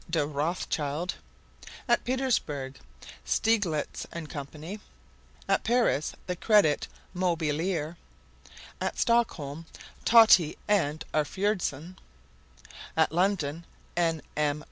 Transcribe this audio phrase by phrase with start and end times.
[0.09, 1.13] de Rothschild.
[1.87, 2.79] At Petersburg,
[3.23, 4.47] Stieglitz and Co.
[5.47, 7.97] At Paris, The Credit Mobilier.
[8.81, 9.67] At Stockholm,
[10.03, 11.99] Tottie and Arfuredson.
[12.97, 13.63] At London,
[13.95, 14.23] N.
[14.35, 14.59] M.